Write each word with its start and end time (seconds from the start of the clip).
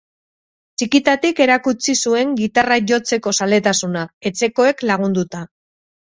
Txikitatik 0.81 1.41
erakutsi 1.43 1.93
zuen 2.07 2.31
gitarra 2.39 2.77
jotzeko 2.91 3.33
zaletasuna, 3.45 4.07
etxekoek 4.31 4.81
lagunduta. 4.93 5.43